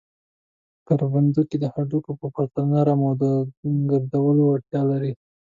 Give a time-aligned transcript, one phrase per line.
[0.87, 3.23] کرپندوکي د هډوکو په پرتله نرم او د
[3.61, 5.13] کږېدلو وړتیا لري.